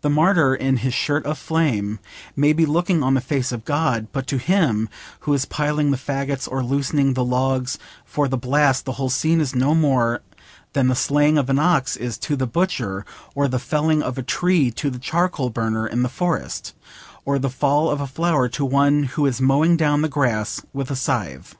[0.00, 1.98] The martyr in his 'shirt of flame'
[2.34, 4.88] may be looking on the face of God, but to him
[5.28, 9.42] who is piling the faggots or loosening the logs for the blast the whole scene
[9.42, 10.22] is no more
[10.72, 13.04] than the slaying of an ox is to the butcher,
[13.34, 16.72] or the felling of a tree to the charcoal burner in the forest,
[17.26, 20.90] or the fall of a flower to one who is mowing down the grass with
[20.90, 21.54] a scythe.